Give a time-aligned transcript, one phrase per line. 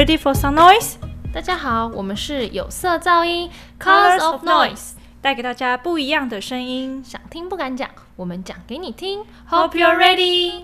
[0.00, 0.94] Ready for some noise？
[1.30, 7.04] 大家好，我们是有色噪音 （Colors of Noise），带给大家不一样的声音。
[7.04, 9.22] 想听不敢讲，我们讲给你听。
[9.50, 10.62] Hope you're ready。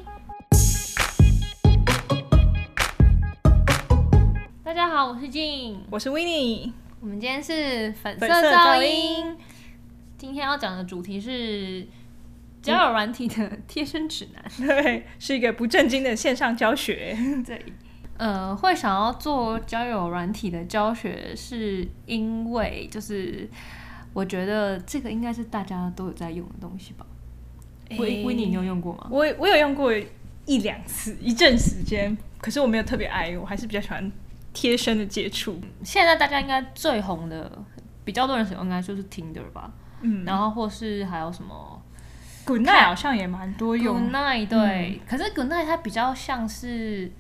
[4.64, 5.84] 大家好，我是静。
[5.90, 6.72] 我是 Winnie，
[7.02, 9.36] 我们今天是粉色噪噪音。
[10.16, 11.86] 今天要讲的主题是
[12.62, 14.42] 交友软体的贴身指南。
[14.66, 17.14] 对，是一个不正经的线上教学。
[17.46, 17.62] 对，
[18.18, 23.48] 呃，会想要做交友软体的教学，是因为就是
[24.12, 27.06] 我觉得这个应该是大家都有在用的东西吧。
[27.98, 29.06] 维维尼，你有用过吗？
[29.10, 29.92] 我我有用过
[30.44, 34.10] 一两次，一阵时间，可是我没有特别爱，我还是比较喜欢
[34.52, 35.60] 贴身的接触。
[35.84, 37.50] 现在大家应该最红的，
[38.04, 39.70] 比较多人使用应该就是 Tinder 吧，
[40.00, 41.80] 嗯，然后或是还有什么
[42.44, 47.10] Good Night 好像也蛮多用 Good Night 对，可是 Good Night 它比较像是，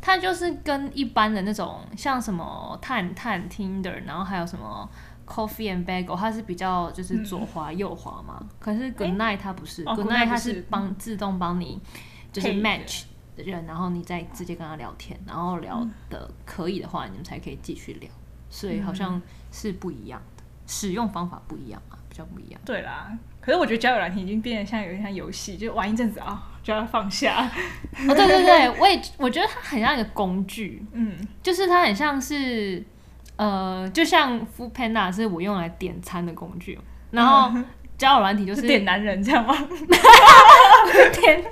[0.00, 4.88] 它就是跟一般的那种像什么探探 Tinder，然后还有什么
[5.26, 11.80] Coffee and Bagel，它是比较就是左滑右滑嘛，可是 Good Night 它不是、哦 Good Good Night Night 它是是帮自动帮你
[12.32, 13.04] 就是 match
[13.36, 18.10] 的人，然后你再直接跟他聊天，然后聊的可以的话，你们才可以继续聊，
[18.48, 19.20] 所以好像
[19.52, 22.60] 是不一样的，使用方法不一样啊，比较不一样。
[22.64, 27.50] 对啦，可是我觉得交友软体已经变得像有点像游戏，就玩一阵子啊，就要放下。
[28.08, 32.82] 哦，对对对，我也我觉得它很像一个工具，嗯，就是它很像是，
[33.36, 36.78] 呃，就像 Food Panda 是我用来点餐的工具，
[37.10, 37.50] 然后
[37.96, 39.54] 交友软体就是是点男人这样吗？
[41.20, 41.42] 点，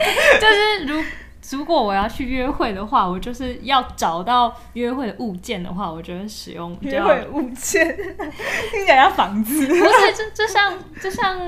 [0.40, 1.02] 就是如
[1.52, 7.86] 如果我要去约会的话，我就是要找到约会的物件的话，我觉得使用约会物件，
[8.72, 9.66] 听起来像房子。
[9.66, 9.80] 不是
[10.16, 11.38] 就就像就像。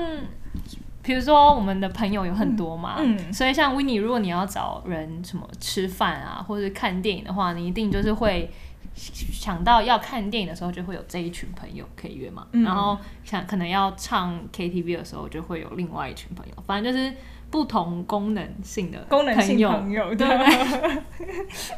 [1.01, 8.51] 比如说，我们的朋友有很多嘛，嗯所以像 w i n n i e 如果你要找人什么吃饭啊，或者看电影的话，你一定就是会
[8.93, 12.45] 想到要看电影的时候，就会有这一群朋友可以约嘛。
[12.51, 17.11] 嗯然后想可能要唱 KTV 的时候，就会有另外一群朋友，反正就是
[17.51, 21.03] 不同功能性的功能性友，朋友，对对不对？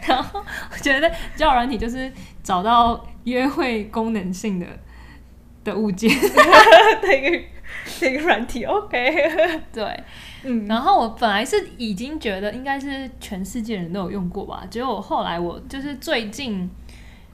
[0.07, 2.11] 然后我觉得交友软体就是
[2.43, 4.65] 找到约会功能性的
[5.63, 6.09] 的物件，
[7.01, 9.61] 的一个个软体，OK。
[9.71, 10.03] 对。
[10.43, 16.67] 嗯，然后我本来是已经觉得应该是全世界人都有用过吧，结果后来我就是最近，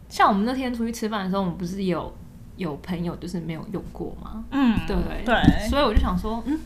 [0.10, 2.14] 像我们那天出去吃饭的时候，我们不是有
[2.58, 4.44] 有朋友就是没有用过吗？
[4.52, 5.24] 嗯，对不对？
[5.24, 6.60] 对，所以我就想说，嗯，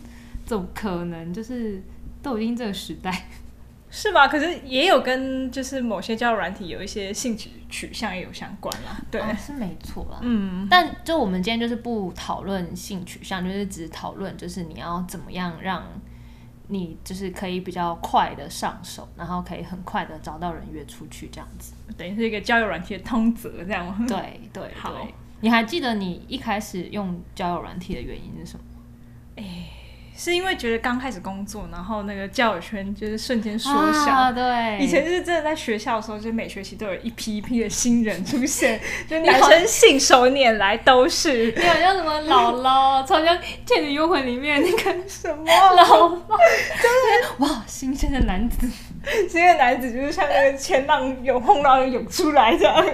[0.51, 1.33] 怎么可能？
[1.33, 1.81] 就是
[2.21, 3.09] 都已经这个时代，
[3.89, 4.27] 是吧？
[4.27, 8.99] 可是也有跟就是某些交友软体有一些性取取向也有相关啦。
[9.09, 10.19] 对，哦是没错啦。
[10.21, 15.85] 嗯，但就我们今天就是不讨论性取向，就是只讨论就是你要怎么样让
[16.67, 21.71] 你就是可以比较快的上手，然后可以很快的找到人约出去这样子。
[21.97, 24.05] 等于是一个交友软体的通则，这样吗？
[24.05, 28.65] 对对好对，你还记得你一开始用交友软体的原因是什么？
[30.15, 34.11] 是因为觉得刚开始工作，然后那个交友圈就是瞬间缩小。
[34.11, 38.79] 啊、对，以前就是真的在学校的时候，就每学期都有一批一批的新人出现，
[39.09, 41.51] 就男生信手拈来都是。
[41.51, 43.35] 你好像什么姥姥，好像
[43.65, 45.45] 《倩女幽魂》里面那个 什么？
[45.49, 48.67] 姥姥，就是哇，新鲜的男子，
[49.29, 52.85] 新的男子就是像那个前浪涌后浪涌出来这样，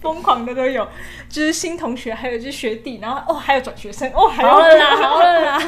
[0.00, 0.86] 疯狂的都有，
[1.28, 5.58] 就是新同学，还有就是学弟，然后哦还有转学生，哦还有好了啦， 好了啦，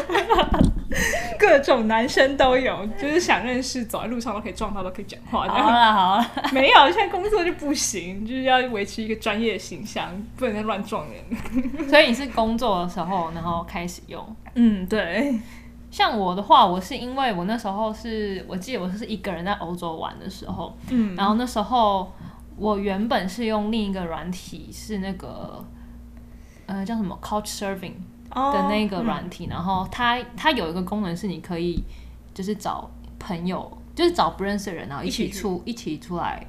[1.38, 5.72] 各种男生都有，就是想认识，走在路上都可以撞到，都可以讲话这好样。
[5.72, 11.20] 了好了，没有，现在工作就不行，就是要维持一个专业的形象，不能再乱撞人。
[11.90, 14.36] 所以你是工作的时候，然后开始用。
[14.54, 15.34] 嗯，对，
[15.90, 22.12] 像我的话，我是因为我那时候是我记得我是一个人在欧洲玩的时候，嗯，然后那时候
[22.56, 25.64] 我原本是用另一个软体，是那个
[26.66, 27.94] 呃叫什么 Couch Surfing
[28.32, 31.82] 哦的那个软体，然后它它有一个功能是你可以
[32.32, 36.46] 就是找朋友，就是找不认识的人，然后一起出一起出来，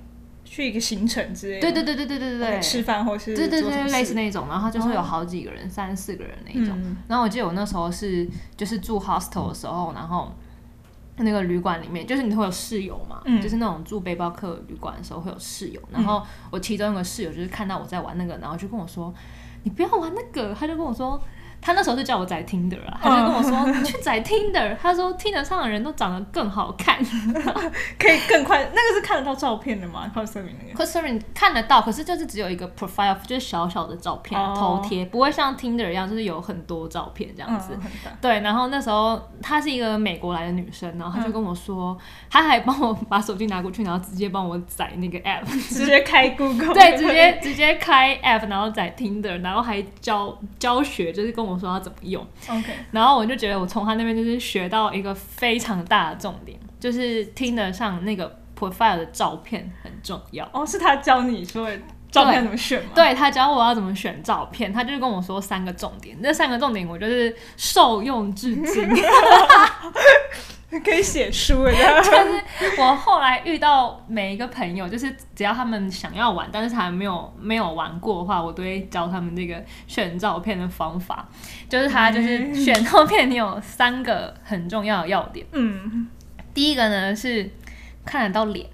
[0.52, 6.78] 去一个行程之类的，对对对对对对对对，吃饭或是对对对，类似那种，然后它就是有好几个人，三四个人那一种。
[6.78, 8.28] 嗯然后我记得我那时候是
[8.58, 10.30] 就是住 hostel 的时候，然后
[11.16, 15.82] 那个旅馆里面就是你会有室友嘛，嗯就是那种住背包客旅馆的时候会有室友。
[15.90, 19.14] 然后我其中一个室友就是看到我在玩那个，然后就跟我说
[19.64, 21.18] ：“你不要玩那个。”他就跟我说
[21.62, 26.98] ：“他那时候就叫我载 Tinder 啊，他就跟我说、你去载 Tinder，他说 Tinder 上的人都长得更好看。
[28.00, 30.10] 可以更快，那个是看得到照片的吗？
[30.14, 30.78] 靠声明那个。
[30.78, 37.78] c o s e r i n 看得到，可是就是只有一个 profile，就是小小的照片、哦头贴，不会像 Tinder 一样，就是有很多照片这样子。
[37.80, 41.98] 嗯，对，然后那时候她是一个美国来的女生，然后嗯她就跟我说，
[42.30, 52.26] 她还帮我把手机拿过去，然后直接帮我载那个 app，直接开 Google， 对，直接直接开 app，然后载 Tinder，然后还教教学，就是跟我说要怎么用。
[52.48, 60.50] OK，然后我就觉得我从他那边就是学到一个非常大的重点，就是 Tinder 上那个 profile 的照片很重要。
[60.54, 61.70] 哦，是他教你说
[62.12, 68.90] 照片怎么选吗？，对他教我要怎么选照片，他就是跟我说三个重点，那三个重点我就是受用至今。
[70.80, 71.72] 可以写书的。
[72.02, 81.28] 就是我后来遇到每一个朋友，就是只要他们想要玩，但是他还没有没有玩过的话，我都会教他们这个选照片的方法。
[81.68, 85.46] 就是他就是选照片，你有三个很重要的要点。
[85.52, 86.08] 嗯
[86.54, 87.50] 第一个呢是
[88.06, 88.66] 看得到脸，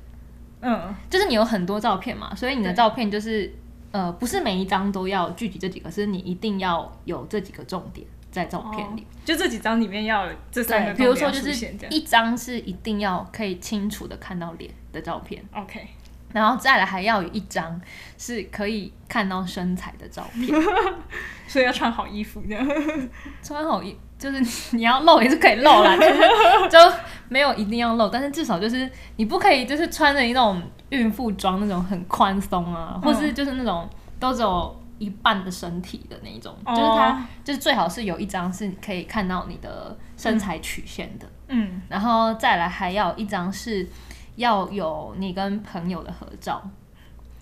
[0.61, 3.53] 嗯，就是你有很多照片嘛，所以你的照片就是
[3.91, 9.01] 呃不是每一张都要聚集这几个，是你一定要有这几个重点在照片里。
[9.01, 11.75] 哦就这几张里面要有这三个，比如说就是。
[11.89, 15.85] 一张是一定要可以清楚的看到脸的照片，OK，
[16.31, 17.77] 然后再来还要有一张
[18.17, 20.47] 是可以看到身材的照片。
[21.45, 22.65] 所以要穿好衣服这样。
[23.43, 26.77] 穿好衣就是你要露也是可以露啦， 就是就
[27.27, 33.89] 没有一定要露，但是至少就是你不可以就是穿着一种孕妇装那种很宽松啊，或是就是那种
[34.21, 41.27] 都只有一半的身体的那一种，就是它哦就是最好是有一张是可以看到你的身材曲线的。
[41.49, 43.87] 嗯，然后再来还要一张是
[44.35, 46.61] 要有你跟朋友的合照，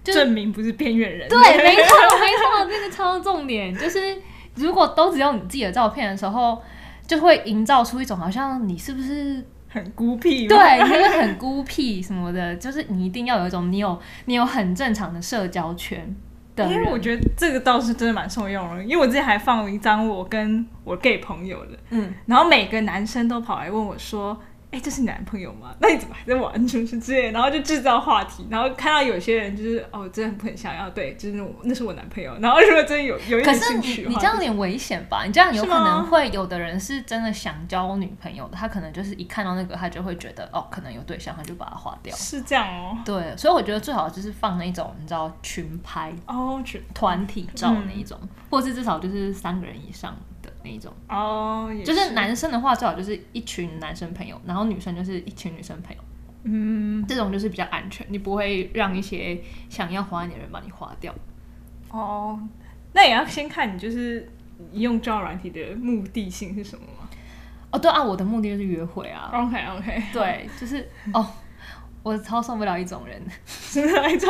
[0.03, 1.27] 就是证明不是边缘人。
[1.27, 1.83] 对，没错
[2.19, 4.17] 没错，这个超重点， 就是
[4.55, 6.61] 如果都只有你自己的照片的时候，
[7.07, 10.47] 就会营造出一种好像你是不是很孤僻。
[10.47, 16.15] 对，你会很孤僻什么的，就是你一定要有一种你有你有很正常的社交圈
[16.55, 24.39] 的因为我，觉得这个倒是真的蛮受用的，因为我之前还放了一张我跟我 gay 朋友的，嗯，然后每个男生都跑来问我说
[24.75, 25.73] ：“哎、这是你男朋友吗？
[25.79, 26.67] 那你怎么还在玩？
[26.67, 32.37] 就是之类的，然后就制造话题，然后看到有些人就是哦，真的很想要，对，就是我那是我男朋友。
[32.41, 35.23] 然后如果真的有有一点兴趣可是，你这样有点危险吧？
[35.25, 42.13] 你这样有可能会有的人是真的想交女朋友的，他可能就是一看到那个，他就会觉得哦，可能有对象，他就把它划掉。
[42.17, 42.97] 是这样哦。
[43.05, 48.19] 对，所以我觉得最好就是放那种你知道群拍、哦，群团体照嗯那一种，
[48.49, 50.17] 或是至少就是三个人以上的
[50.65, 50.91] 那一种。
[51.07, 56.01] 哦，也就是男生的话，最好就是一群男生朋友，然后女生就是一群女生朋友，
[56.43, 59.39] 嗯这种就是比较安全，你不会让一些
[59.69, 61.13] 想要花你的人把你花掉。
[61.89, 62.37] 哦，
[62.93, 64.27] 那也要先看你就是
[64.71, 67.07] 你用交友软体的目的性是什么吗
[67.71, 69.29] 哦，对啊，我的目的就是约会啊。
[69.33, 71.25] ？OK OK，，对，就是哦，
[72.03, 74.29] 我超受不了一种人， 是哪一种？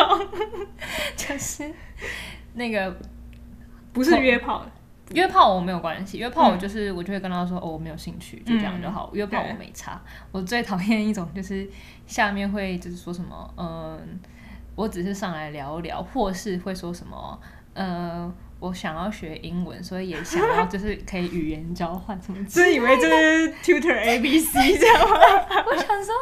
[1.16, 1.72] 就是
[2.54, 2.96] 那个
[3.94, 4.72] 不是约炮的，
[5.14, 9.10] 约炮我没有关系，约炮我嗯就是、我就会跟他说哦我没有兴趣，就这样就好。
[9.14, 10.02] 约炮我没差。
[10.32, 11.68] 我最讨厌一种就是
[12.08, 14.20] 下面会就是说什么嗯，
[14.76, 17.40] 我只是上来聊聊，或是会说什么
[17.74, 18.34] 呃。
[18.62, 25.16] 我想要学英文，所以也想要 就是可以语言交换什么之真以为这是 Tutor A B C 这样吗？
[25.68, 26.14] 我想说，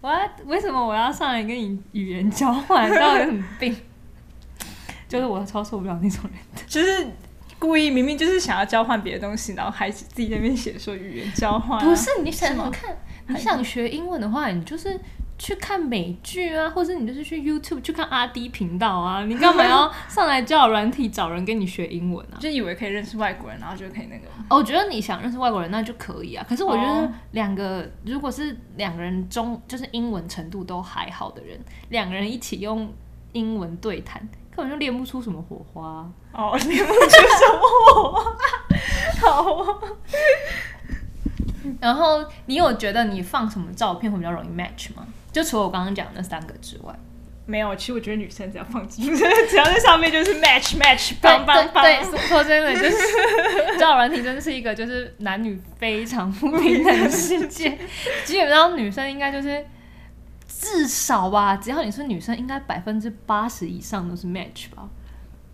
[0.00, 2.90] 我要为什么我要上来跟你语言交换？
[2.98, 3.76] 到底有什么病？
[5.06, 6.62] 就是我超受不了那种人的。
[6.66, 7.06] 就是
[7.62, 12.96] 故意明明就是想要交换别的东西，然后还自己在那边写说语言交换啊、不是你想看，
[13.28, 14.98] 你想学英文的话，你就是
[15.38, 19.24] 去看美剧啊，或者你就是去 YouTube 去看阿 D 频道啊。
[19.24, 22.36] 你干嘛要上来教软体找人跟你学英文啊？
[22.40, 24.26] 就以为可以认识外国人，然后就可以那个。
[24.50, 26.44] 哦我觉得你想认识外国人那就可以啊。
[26.48, 31.56] 可是我觉得哦两个、如果是两个人中就是英文程度都还好的人，
[31.90, 32.92] 两个人一起用
[33.32, 37.60] 英文对谈，根本就练不出什么火花啊、哦，练不出什么
[37.94, 38.36] 火花？
[39.20, 39.78] 好哦，
[41.80, 45.06] 然后你有觉得你放什么照片会比较容易 match 吗？
[45.30, 46.94] 就除了我刚刚讲的那三个之外，
[47.46, 49.02] 没有，其实我觉得女生只要放 只
[49.56, 51.82] 要在上面就是 match match，对棒棒棒。
[51.82, 52.96] 对对，说真的，就是
[53.78, 57.78] 交友软体真的是一个就是男女非常不平等的世界。
[58.24, 59.64] 基本上女生应该就是
[60.62, 64.88] 至少吧，只要你是女生，应该百分之八十以上都是 match 吧。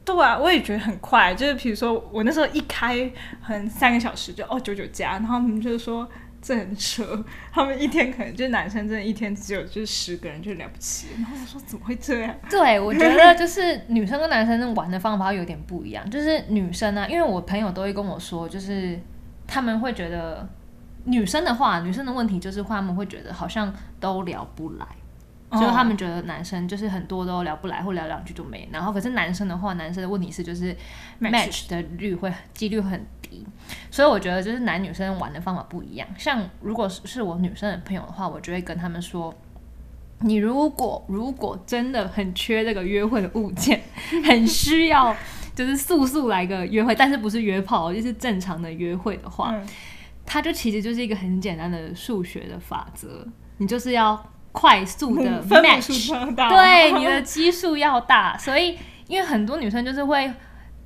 [0.05, 1.35] 对啊，我也觉得很快。
[1.35, 3.11] 就是比如说，我那时候一开，
[3.43, 6.07] 可能三个小时就哦九九加，然后他们就说，
[6.43, 12.35] 这很扯，他们一天可能就是男生真的一天只有就是十个人就了不起，然后我说怎么会这样？
[12.51, 16.09] 对，我觉得就是女生跟男生玩的方法有点不一样。
[16.11, 19.01] 就是女生呢、因为我朋友都会跟我说，就是
[19.47, 20.47] 他们会觉得
[21.05, 24.87] 女生的话，女生的问题就是他们会觉得好像都聊不来。
[25.51, 28.69] 就是他们觉得男生就是很多都聊不来，或聊两句就没。
[28.71, 30.77] 然后可是男生的话，男生的问题是就是
[31.21, 33.47] match 的率会几率很低，
[33.91, 36.07] 所以我觉得就是男女生玩的方法不一样。
[36.19, 39.35] 像如果是是我女生的朋友的话，我就会跟他们说，
[40.21, 43.83] 你如果如果真的很缺这个约会的物件，
[44.27, 45.17] 很需要
[45.55, 49.67] 就是速速来个约会，但是不是约炮，就是正常的约会的话，嗯
[50.31, 53.27] 它就其实就是一个很简单的数学的法则，
[53.57, 56.11] 你就是要快速的 match，
[56.49, 58.77] 对，你的基数要大，所以
[59.07, 60.31] 因为很多女生就是会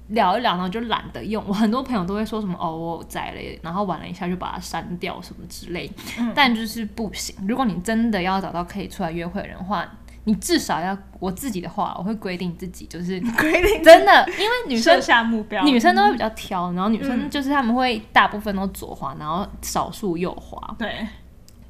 [0.09, 1.43] 聊一聊，然后就懒得用。
[1.47, 6.33] 我很多朋友都会说什么哦，我有载了，然后玩了一下就把它删掉什么之类，嗯。
[6.35, 7.35] 但就是不行。
[7.49, 9.89] 如果你真的要找到可以出来约会的人的话，
[10.25, 17.31] 你至少要我自己的话，我会规定自己就是 规定真的，因为女生下目标，女生都会比较挑，然后女生嗯。
[17.31, 21.07] 就是他们会大部分都左滑，然后少数右滑，对，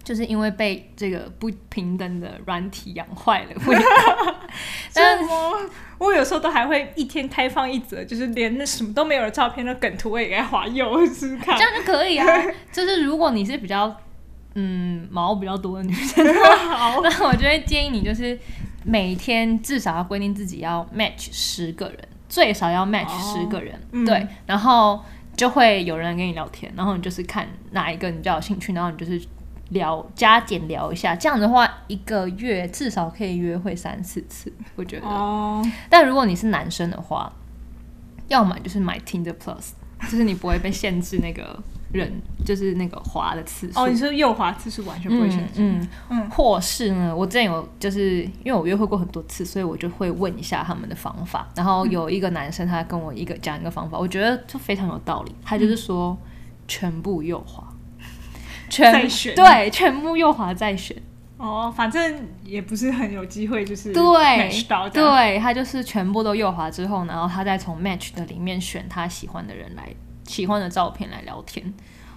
[0.05, 3.51] 就是因为被这个不平等的软体养坏了？
[5.99, 11.63] 我有时候都还会一天开放一则，就是连那什么都没有的照片的梗图，我也该划右试试看这。
[11.63, 12.27] 样就可以啊。
[12.73, 13.95] 就是如果你是比较
[14.57, 16.27] 嗯毛比较多的女生，
[16.69, 18.37] 好，那我就会建议你就是
[18.85, 25.01] 每天至少要规定自己要 match 十个人，最少要 match 哦十个人，嗯对，然后
[25.37, 29.23] 就会有人跟你聊天，然后你就是看哪一个你比较有兴趣，然后你就是。
[29.73, 35.07] 聊加减聊一下，这样的话一个月至少可以约会三四次，我觉得。
[35.07, 37.33] 哦，但如果你是男生的话，
[38.29, 39.73] 要么就是买 Tinder Plus，
[40.11, 41.59] 就是你不会被限制那个
[41.93, 42.11] 人，
[42.45, 43.81] 就是那个滑的次数。
[43.81, 45.89] 哦，你说右滑次数完全不会限制，嗯嗯
[46.21, 51.49] 嗯或是呢，我之前有就是因为我约会过很多次，所以我就会问一下他们的方法。
[51.55, 55.35] 然后有一个男生他跟我一个讲一个方法，我觉得就非常有道理。
[55.45, 56.17] 他就是说
[56.67, 57.63] 全部右滑，
[58.73, 60.97] 全对，全部右滑再选。
[61.37, 64.49] 哦，反正也不是很有机会，就是对
[64.93, 69.93] 对，他就是全部都右滑之后，然后他再从 match 的里面选他喜欢的人来
[70.25, 71.75] 喜欢的照片来聊天。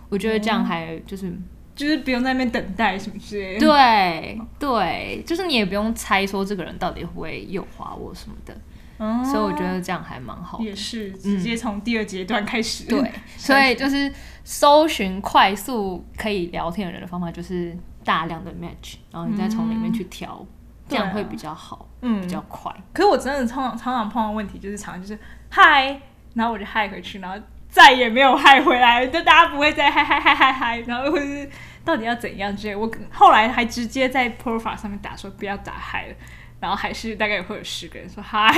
[0.09, 1.33] 我觉得这样还就是、
[1.75, 3.59] 就是不用在那边等待什么之类的。
[3.59, 8.55] 对对，就是你也不用猜说这个人到底会不会右滑我什么的，
[8.97, 10.63] 哦所以我觉得这样还蛮好的。
[10.63, 12.85] 也是直接从第二阶段开始。
[12.85, 14.11] 对， 所以就是
[14.43, 20.45] 搜寻快速可以聊天的人的方法，就是大量的 match，然后你再从里面去挑，
[20.87, 22.71] 这样会比较好，嗯比较快。
[22.93, 25.99] 可是我真的常常常常碰到问题，就是常常就是嗨，
[26.33, 27.37] 然后我就嗨回去，然后
[27.67, 31.49] 再也没有嗨回来，就大家不会再嗨嗨嗨嗨嗨，然后或者是
[31.83, 32.75] 到底要怎样之类。
[32.75, 36.15] 我后来还直接在 profile 上面打说不要打嗨了，
[36.59, 38.51] 然后还是大概会有十个人说嗨，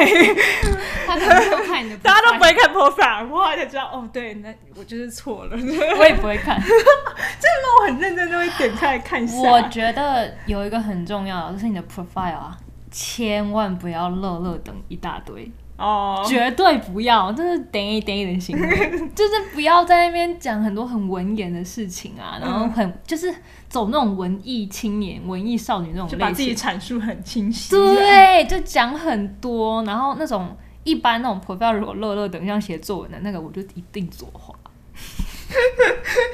[1.06, 5.58] 他可能看你的， 大家都不会看 profile，我后来才知道哦，对，那我就是错了，
[6.00, 6.58] 我也不会看。
[6.64, 9.38] 那我很认真都会点开来看一下。
[9.38, 12.58] 我觉得有一个很重要的，就是你的 profile 啊，
[12.92, 18.68] 千万不要乐乐等一大堆，哦，绝对不要，就是等一等一的行为，
[19.16, 23.34] 就是不要在那边讲很多很文言的事情啊，然后很就是
[23.70, 27.70] 走那种文艺青年、文艺少女那种就把自己类型，阐述很清晰。
[27.70, 34.54] 对，就讲很多，然后那种一般那种 profile 如果乐乐等像写作文的那个，我就一定左滑。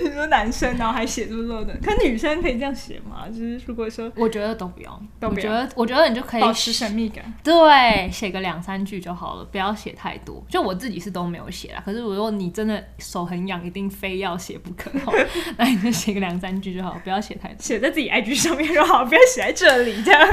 [0.09, 3.27] 你说男生，然后还写这么多的，可女生可以这样写吗？
[3.29, 10.43] 就是如果说我觉得都不用，都不用我觉得我觉得你就可以保持神秘感，对，写个两三句就好了，不要写太多。
[10.49, 15.13] 就我自己是都没有写啦，可是如果你真的手很痒，一定非要写不可，哦
[15.57, 17.57] 那你就写个两三句就好，不要写太多。
[17.59, 20.29] 写在自己 IG 上面就好，不要写在这里这样。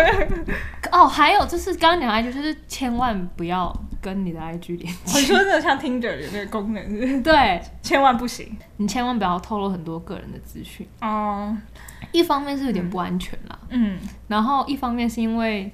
[0.91, 7.63] 哦，还有就是刚刚讲 IG，就是千万不要跟你的 IG 连我接，说真的像 Tinder 有那个功能对。
[7.83, 8.57] 千万不行。
[8.77, 10.87] 你千万不要透露很多个人的资讯。
[11.01, 11.57] 哦，
[12.13, 15.71] 一方面是有点不安全啦，嗯，然后一方面是因为，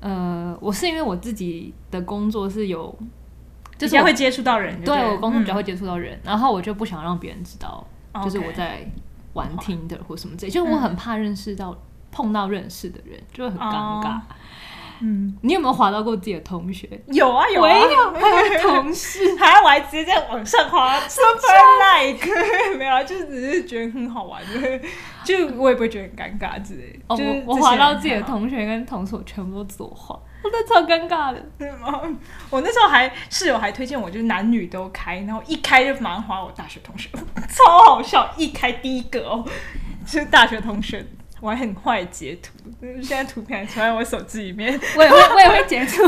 [0.00, 2.86] 呃，我是因为我自己的工作是有，
[3.76, 7.86] 就就是是我会接触到人就对，我工作比较会嗯接触到人，然后我就不想让别人知道，
[8.22, 8.88] 就是我在
[9.34, 11.76] 玩听的或什么之类，就是我很怕认识到、
[12.10, 13.72] 碰到认识的人，就会很尴
[14.02, 14.16] 尬。
[14.16, 14.22] 哦
[15.00, 16.88] 嗯，你有没有划到过自己的同学？
[17.06, 21.30] 有啊有啊，我也有还有同事， 还有我还直接在网上划 super
[22.02, 22.26] like，
[22.76, 24.80] 没有啊，就是只是觉得很好玩的，
[25.24, 26.98] 就我也不会觉得很尴尬之类的。
[27.08, 31.44] 哦，就是我划到自己的同学跟同事，我全部都左滑，我真的超尴尬的。
[32.50, 37.08] 我那时候还室友还推荐我，就是男女都开，然后一开就马上划我大学同学，
[37.48, 39.44] 超好笑，一开第一个哦，
[40.06, 41.04] 就是大学同学，
[41.40, 42.52] 我还很坏截图，
[42.82, 46.02] 嗯现在图片还存在我手机里面， 我也会我也会截图，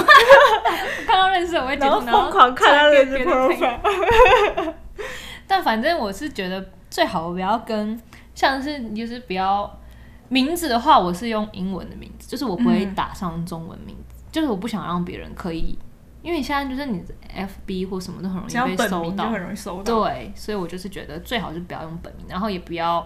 [1.06, 3.24] 看到认识我会截图，然后疯狂看他的传给别
[3.60, 4.74] 的。
[5.46, 8.00] 但反正我是觉得最好不要跟，
[8.34, 9.78] 像是你就是不要
[10.28, 15.76] 名字的话，我是用英文的名字，就是我不会嗯打上中文名字，就是我不想让别人可以，
[16.22, 17.14] 因为现在就是你的
[17.66, 20.04] FB 或什么都很容易被搜到很，容易搜到。
[20.04, 23.04] 对，所以我就是觉得最好是不要用本名，然后也不要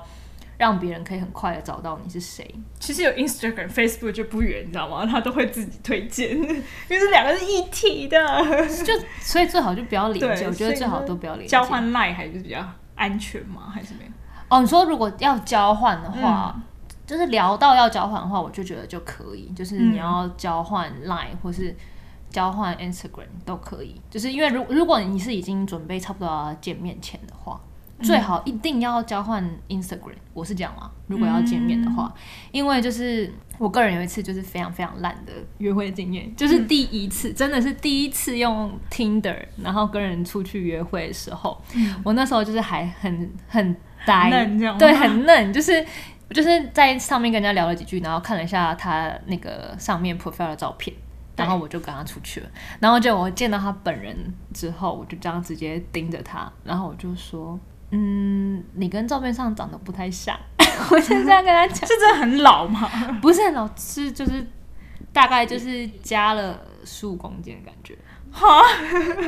[0.56, 2.48] 让别人可以很快的找到你是谁。
[2.78, 5.04] 其实有 Instagram、Facebook 就不远，你知道吗？
[5.06, 8.18] 他都会自己推荐， 因为这两个是一体的。
[8.84, 11.48] 就所以最好就不要连对，接，我觉得最好都不要连接。
[11.50, 13.70] 交换 line 还是比较安全吗？
[13.72, 14.10] 还是没有？
[14.48, 16.62] 哦，你说如果要交换的话，嗯
[17.06, 21.76] 就是聊到要交换的话，我就觉得就可以，就是嗯你要交换 Line 或是
[22.30, 27.60] 交换 Instagram 都可以，就是因为如如果你是已经准备差不多要见面前的话。
[27.98, 30.90] 嗯最好一定要交换 Instagram，我是这样啊。
[31.06, 32.20] 如果要见面的话，嗯
[32.52, 41.60] 因为就是我个人有一次就是非常非常烂的约会经验，就是嗯第一次，真的是第一次用 Tinder，然后跟人出去约会的时候，
[42.02, 44.28] 我那时候就是还很很呆，
[44.78, 45.84] 对，很嫩，就是
[46.30, 50.94] 就是在上面跟人家聊了几句，然后看了一下他那个上面 profile 的照片。
[51.36, 52.48] 然后我就跟他出去了，
[52.78, 54.16] 然后就我见到他本人
[54.52, 57.58] 之后，我就这样直接盯着他，然后我就说，
[57.96, 60.36] 嗯，你跟照片上长得不太像，
[60.90, 62.90] 我就这样跟他讲，这真的很老吗？
[63.22, 64.44] 不是很老是就是
[65.12, 67.96] 大概就是加了十五公斤的感觉，
[68.32, 68.60] 好，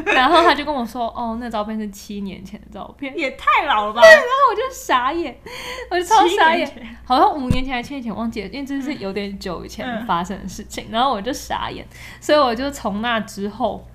[0.07, 4.01] 然后他就跟我说，哦，那照片是七年前的照片，也太老了吧？
[4.03, 5.39] 对 然后我就傻眼，
[5.89, 6.69] 我就超傻眼。
[7.05, 11.87] 好像五年前还七年前忘记了，因为这是有点久以前嗯发生的事情，然后我就傻眼，
[12.21, 13.87] 所以我就从那之后，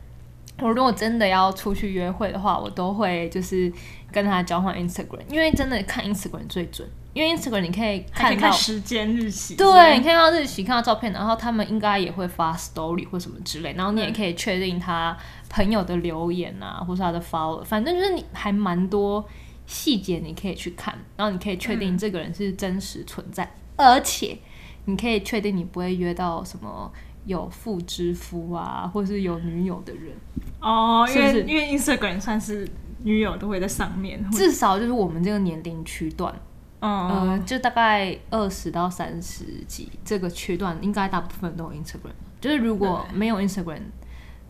[0.59, 3.69] 我如果真的要出去约会的话，我都会就是
[4.11, 9.55] 跟他交换 Instagram，因为真的看 Instagram 最准，因为 Instagram 你可以看到时间日期。
[9.55, 15.17] 对，你看到日期，看到照片，然后他们应该也会发 story 或什么之类，然后你嗯也可以确定他
[15.49, 19.27] 朋友的留言啊，或是他的 follow，反正就是你还蛮多
[19.65, 21.79] 细节你可以去看，然后你可以确嗯。
[21.79, 24.37] 定这个人是真实存在，而且
[24.85, 26.91] 你可以确定你不会约到什么
[27.25, 30.13] 有妇之夫啊，或是有女友的人，
[30.59, 32.67] 哦，因为因为 Instagram 算是
[33.03, 36.33] 女友都会在上面，至少就是我们这个年龄区段，
[36.79, 42.13] 呃，嗯，就大概二十到三十几这个区段，应该大部分都有 Instagram。
[42.39, 43.81] 就是如果没有 Instagram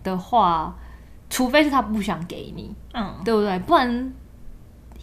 [0.04, 0.76] 的话，
[1.30, 3.60] 除非是他不想给你，嗯，对不对？
[3.60, 4.14] 不然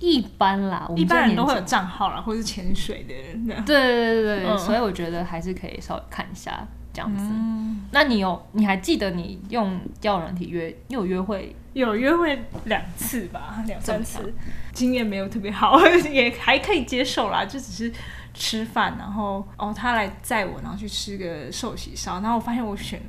[0.00, 3.44] 一般啦，我们一般人都会有账号啦，或是潜水的人。
[3.64, 7.22] 对对对对对，嗯所以我觉得还是可以稍微看一下这样子。
[7.24, 11.54] 嗯，那你有你还记得你用交友软体约，你有约会？
[11.78, 14.34] 有约会两次吧，两三次，
[14.72, 15.78] 经验没有特别好，
[16.10, 17.92] 也还可以接受啦，就只是
[18.34, 23.00] 吃饭，然后哦他来载我，然后去吃个寿喜烧，然后我发现我选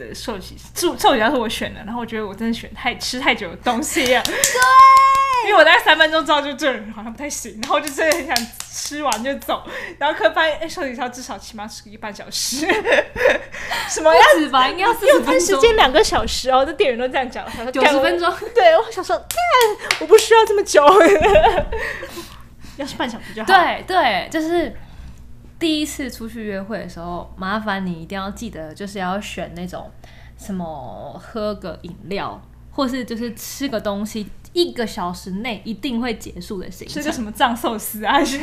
[0.00, 8.36] 的寿喜寿寿喜烧是我选的，然后我觉得我真的选太吃太久的东西了， 对，因为我大概三分钟之后就这人好像不太行，然后我就真的很想
[8.72, 9.62] 吃完就走，
[9.98, 12.66] 然后可发现哎寿喜烧至少起码吃个一半小时，
[13.88, 15.40] 什么样子吧，应该要四十分钟。
[15.40, 18.34] 时间两个小时哦，这店员都这样讲，我想说90干我分钟。
[18.54, 19.28] 对，我想说，干，
[20.00, 20.84] 我不需要这么久，
[22.76, 24.74] 要是半小时就好。，对对，就是
[25.60, 29.88] 第一次出去约会的时候，麻烦你一定要记得，就是要选那种
[30.38, 32.40] 什么喝个饮料，
[32.72, 37.00] 或是就是吃个东西，一个小时内一定会结束的行程。
[37.02, 37.10] 吃个。
[37.20, 38.40] 什么藏寿司啊， 全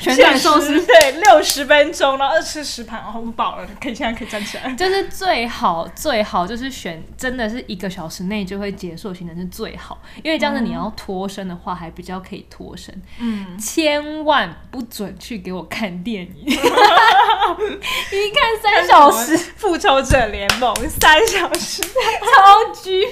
[0.00, 0.78] 全展寿司？
[0.86, 4.72] 对，六十分钟，然后吃十盘，然后饱了，可以现在可以站起来。
[4.74, 12.94] 就是最好最好就是选真的是一个小时内就会结束的行程是最好，因为这样子你要脱身的话还比较可以脱身。
[13.18, 16.62] 嗯，千万不准去给我看电影， 一看
[18.62, 20.72] 三小时，复仇者联盟？
[20.88, 21.82] 三小时，
[22.22, 23.04] 超巨。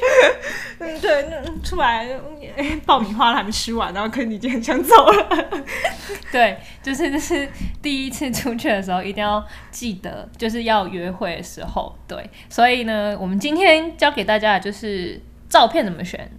[0.79, 2.07] 嗯，对，那出来
[2.46, 5.64] 哎爆米花还没吃完，然后可能你已经很想走了。
[6.31, 7.48] 对，就是就是
[7.81, 12.31] 第一次出去的时候，一定要记得，就是要约会的时候，对。
[12.48, 16.31] 所以呢，我们今天教给大家的就是照片怎么选，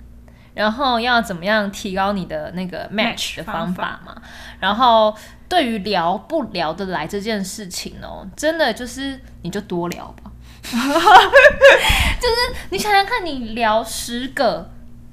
[0.54, 4.22] 然后要怎么样提高你的那个 match Match 的方法嘛。
[4.60, 5.16] 然后
[5.48, 10.32] 对于聊不聊得来这件事情哦，真的就是你就多聊吧。
[10.62, 12.36] 就是
[12.70, 14.70] 你想想看，你聊十个。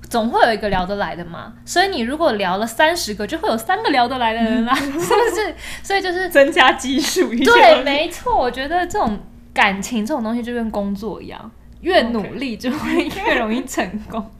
[0.08, 5.54] 总会有一个聊得来的嘛，所以你如果聊了三十个，就会有三个聊得来的人啦， 是不是？
[5.82, 8.38] 所以就是增加基数，对，没错。
[8.38, 9.18] 我觉得这种
[9.52, 14.30] 感情这种东西就跟工作一样，越努力就会越容易成功。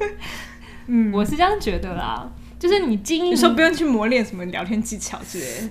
[0.86, 2.30] 嗯，我是这样觉得啦。
[2.58, 5.70] 就是你经营你说不用去磨练什么聊天技巧之类的。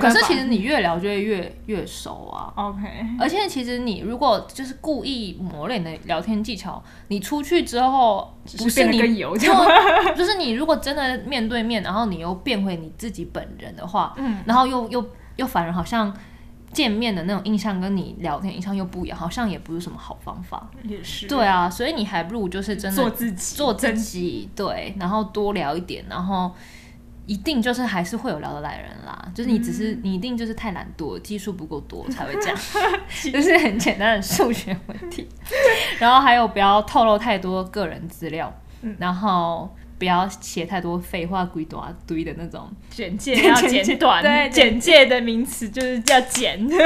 [0.00, 2.52] 可是其实你越聊就会越越熟啊。
[2.56, 2.82] OK，
[3.18, 9.36] 而且其实你如果就是故意磨练的聊天技巧，你出去之后不是你就
[10.16, 15.04] 就是你如果真的面对面，然后你又变回你自己本人的话，嗯，然后又又
[15.36, 16.14] 又反而好像
[16.72, 20.70] 见面的那种印象跟你聊天印象又不一样，好像也不是什么好方法。
[20.84, 26.50] 也是对啊，所以你还不如就是真的做自己，做自己，对，然后多聊一点，然后
[27.32, 29.26] 一定就是还是会有聊得来的人啦。
[29.34, 32.58] 就是你只嗯是、你一定就是太懒惰，技术不够多才会这样，
[33.32, 35.26] 就是很简单的数学问题。
[35.98, 42.68] 然后还有不要透露太多个人资料，嗯然后不要写太多废话，鬼多堆的那种。
[42.90, 46.76] 简介 要简简短，简介的名词就是要简 对，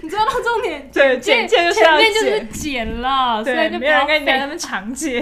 [0.00, 2.48] 你知道重点， 对，简介就是要前面就是简。
[2.86, 5.20] 简了，所对，以就不没有人跟你讲那么长介，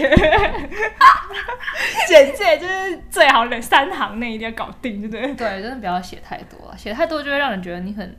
[2.07, 5.35] 简介就是最好的三行内一定要搞定，对不对？
[5.35, 8.17] 对，真的不要写太多了，写太多就会让人觉得你很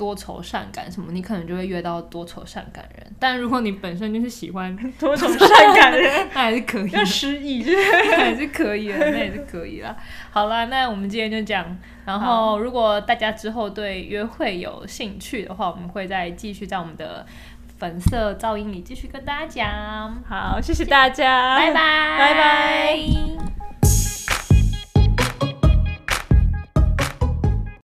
[0.00, 3.06] 多愁善感什么，你可能就会约到多愁善感人。
[3.18, 7.62] 但如果你本身就是喜欢 多愁善感的人 那还是可以的要，失忆，
[8.16, 9.94] 还是可以的，那也是可以啦。
[10.30, 11.76] 好啦，那我们今天就这样。
[12.06, 17.26] 然后，如果大家之后对约会有兴趣的话，我们会再继续在我们的
[17.78, 20.22] 粉色噪音里继续跟大家讲。
[20.26, 24.09] 好，谢谢大家，拜拜，拜拜。